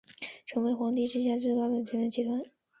[0.47, 2.41] 成为皇帝之下的最高统治集团。